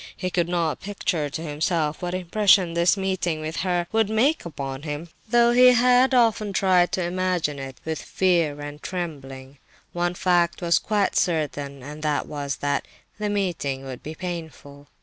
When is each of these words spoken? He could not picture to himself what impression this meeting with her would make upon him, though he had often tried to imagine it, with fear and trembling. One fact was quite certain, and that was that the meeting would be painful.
He 0.17 0.31
could 0.31 0.49
not 0.49 0.79
picture 0.79 1.29
to 1.29 1.41
himself 1.43 2.01
what 2.01 2.15
impression 2.15 2.73
this 2.73 2.97
meeting 2.97 3.39
with 3.39 3.57
her 3.57 3.85
would 3.91 4.09
make 4.09 4.45
upon 4.45 4.81
him, 4.81 5.09
though 5.29 5.51
he 5.51 5.73
had 5.73 6.15
often 6.15 6.53
tried 6.53 6.91
to 6.93 7.03
imagine 7.03 7.59
it, 7.59 7.77
with 7.85 8.01
fear 8.01 8.59
and 8.61 8.81
trembling. 8.81 9.59
One 9.93 10.15
fact 10.15 10.59
was 10.59 10.79
quite 10.79 11.15
certain, 11.15 11.83
and 11.83 12.01
that 12.01 12.25
was 12.27 12.55
that 12.65 12.87
the 13.19 13.29
meeting 13.29 13.83
would 13.85 14.01
be 14.01 14.15
painful. 14.15 14.87